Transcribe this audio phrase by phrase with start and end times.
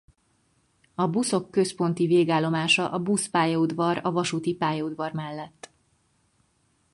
[0.95, 5.69] A buszok központi végállomása a buszpályaudvar a vasúti pályaudvar mellett.